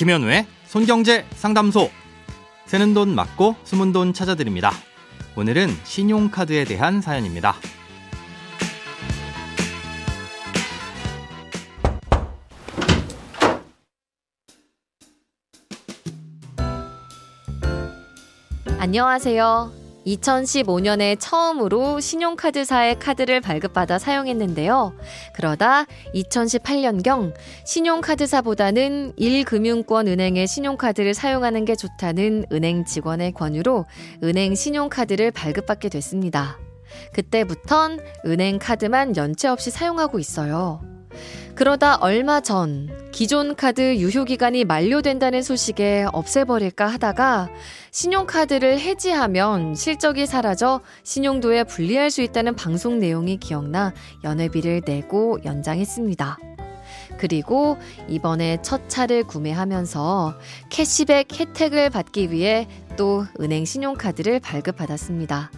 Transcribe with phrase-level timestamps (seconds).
[0.00, 1.90] 김현우의 손경제 상담소.
[2.64, 4.72] 새는 돈 맞고 숨은 돈 찾아드립니다.
[5.36, 7.54] 오늘은 신용카드에 대한 사연입니다.
[18.78, 19.79] 안녕하세요.
[20.06, 24.94] 2015년에 처음으로 신용카드사의 카드를 발급받아 사용했는데요.
[25.34, 33.86] 그러다 2018년경 신용카드사보다는 1금융권 은행의 신용카드를 사용하는 게 좋다는 은행 직원의 권유로
[34.22, 36.58] 은행 신용카드를 발급받게 됐습니다.
[37.12, 40.80] 그때부턴 은행 카드만 연체 없이 사용하고 있어요.
[41.54, 47.48] 그러다 얼마 전 기존 카드 유효 기간이 만료된다는 소식에 없애버릴까 하다가
[47.90, 53.92] 신용카드를 해지하면 실적이 사라져 신용도에 불리할 수 있다는 방송 내용이 기억나
[54.24, 56.38] 연회비를 내고 연장했습니다.
[57.18, 57.76] 그리고
[58.08, 60.34] 이번에 첫 차를 구매하면서
[60.70, 65.50] 캐시백 혜택을 받기 위해 또 은행 신용카드를 발급받았습니다.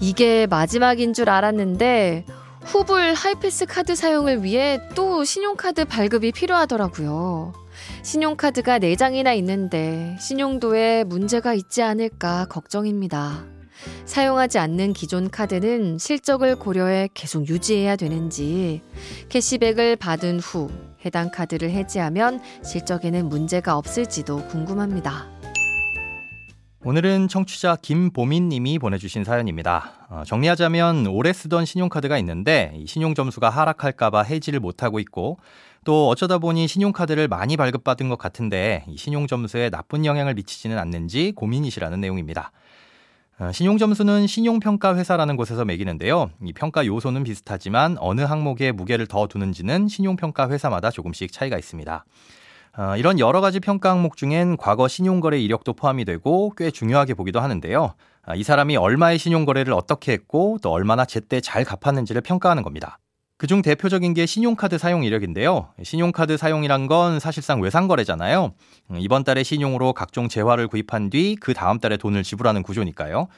[0.00, 2.24] 이게 마지막인 줄 알았는데
[2.68, 7.54] 후불 하이패스 카드 사용을 위해 또 신용카드 발급이 필요하더라고요.
[8.02, 13.46] 신용카드가 4장이나 있는데 신용도에 문제가 있지 않을까 걱정입니다.
[14.04, 18.82] 사용하지 않는 기존 카드는 실적을 고려해 계속 유지해야 되는지,
[19.30, 20.68] 캐시백을 받은 후
[21.06, 25.37] 해당 카드를 해지하면 실적에는 문제가 없을지도 궁금합니다.
[26.88, 30.06] 오늘은 청취자 김보민 님이 보내주신 사연입니다.
[30.08, 35.36] 어, 정리하자면 오래 쓰던 신용카드가 있는데 신용 점수가 하락할까봐 해지를 못하고 있고
[35.84, 42.00] 또 어쩌다 보니 신용카드를 많이 발급받은 것 같은데 신용 점수에 나쁜 영향을 미치지는 않는지 고민이시라는
[42.00, 42.52] 내용입니다.
[43.38, 46.30] 어, 신용 점수는 신용평가 회사라는 곳에서 매기는데요.
[46.42, 52.06] 이 평가 요소는 비슷하지만 어느 항목에 무게를 더 두는지는 신용평가 회사마다 조금씩 차이가 있습니다.
[52.76, 57.40] 어, 이런 여러 가지 평가 항목 중엔 과거 신용거래 이력도 포함이 되고 꽤 중요하게 보기도
[57.40, 57.94] 하는데요.
[58.22, 62.98] 아, 이 사람이 얼마의 신용거래를 어떻게 했고 또 얼마나 제때 잘 갚았는지를 평가하는 겁니다.
[63.36, 65.68] 그중 대표적인 게 신용카드 사용 이력인데요.
[65.82, 68.52] 신용카드 사용이란 건 사실상 외상거래잖아요.
[68.90, 73.28] 음, 이번 달에 신용으로 각종 재화를 구입한 뒤 그 다음 달에 돈을 지불하는 구조니까요.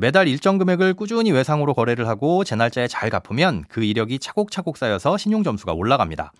[0.00, 5.16] 매달 일정 금액을 꾸준히 외상으로 거래를 하고 제 날짜에 잘 갚으면 그 이력이 차곡차곡 쌓여서
[5.16, 6.32] 신용 점수가 올라갑니다.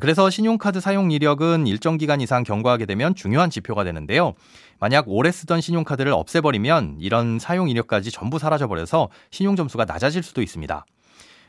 [0.00, 4.34] 그래서 신용카드 사용 이력은 일정 기간 이상 경과하게 되면 중요한 지표가 되는데요.
[4.80, 10.84] 만약 오래 쓰던 신용카드를 없애버리면 이런 사용 이력까지 전부 사라져버려서 신용 점수가 낮아질 수도 있습니다.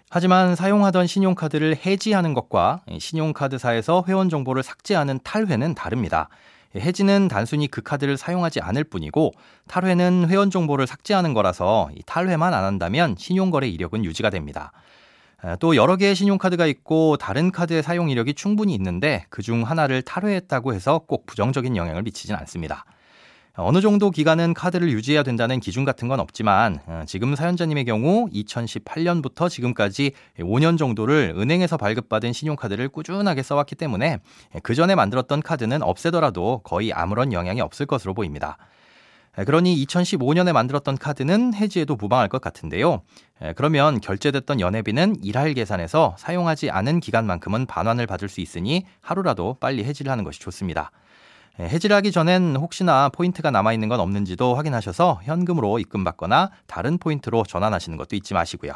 [0.10, 6.30] 하지만 사용하던 신용카드를 해지하는 것과 신용카드사에서 회원 정보를 삭제하는 탈회는 다릅니다.
[6.76, 9.32] 해지는 단순히 그 카드를 사용하지 않을 뿐이고
[9.68, 14.72] 탈회는 회원 정보를 삭제하는 거라서 탈회만 안 한다면 신용거래 이력은 유지가 됩니다.
[15.60, 21.02] 또 여러 개의 신용카드가 있고 다른 카드의 사용 이력이 충분히 있는데 그중 하나를 탈회했다고 해서
[21.08, 22.86] 꼭 부정적인 영향을 미치진 않습니다.
[23.58, 29.50] 어느 정도 기간은 카드를 유지해야 된다는 기준 같은 건 없지만 어, 지금 사연자님의 경우 2018년부터
[29.50, 34.20] 지금까지 5년 정도를 은행에서 발급받은 신용카드를 꾸준하게 써왔기 때문에
[34.62, 38.58] 그 전에 만들었던 카드는 없애더라도 거의 아무런 영향이 없을 것으로 보입니다.
[39.36, 43.02] 그러니 2015년에 만들었던 카드는 해지해도 무방할 것 같은데요.
[43.56, 50.12] 그러면 결제됐던 연회비는 일할 계산해서 사용하지 않은 기간만큼은 반환을 받을 수 있으니 하루라도 빨리 해지를
[50.12, 50.92] 하는 것이 좋습니다.
[51.60, 58.16] 해지를 하기 전엔 혹시나 포인트가 남아있는 건 없는지도 확인하셔서 현금으로 입금받거나 다른 포인트로 전환하시는 것도
[58.16, 58.74] 잊지 마시고요.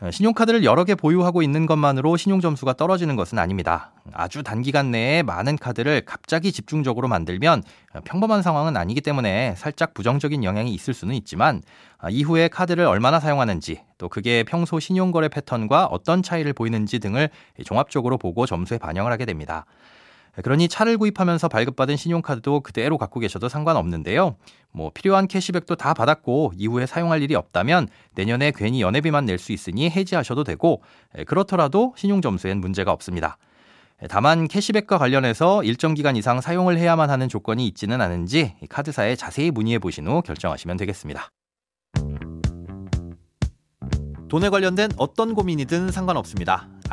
[0.00, 3.92] 어, 신용카드를 여러 개 보유하고 있는 것만으로 신용점수가 떨어지는 것은 아닙니다.
[4.12, 7.62] 아주 단기간 내에 많은 카드를 갑자기 집중적으로 만들면
[7.94, 11.62] 어, 평범한 상황은 아니기 때문에 살짝 부정적인 영향이 있을 수는 있지만
[11.98, 17.30] 아, 이후에 카드를 얼마나 사용하는지 또 그게 평소 신용거래 패턴과 어떤 차이를 보이는지 등을
[17.64, 19.64] 종합적으로 보고 점수에 반영을 하게 됩니다.
[20.42, 24.36] 그러니 차를 구입하면서 발급받은 신용카드도 그대로 갖고 계셔도 상관없는데요.
[24.72, 29.90] 뭐 필요한 캐시백도 다 받았고 이후에 사용할 일이 없다면 내년에 괜히 연회비만 낼 수 있으니
[29.90, 30.82] 해지하셔도 되고
[31.26, 33.38] 그렇더라도 신용 점수엔 문제가 없습니다.
[34.08, 39.78] 다만 캐시백과 관련해서 일정 기간 이상 사용을 해야만 하는 조건이 있지는 않은지 카드사에 자세히 문의해
[39.78, 41.28] 보신 후 결정하시면 되겠습니다.
[44.28, 46.68] 돈에 관련된 어떤 고민이든 상관없습니다.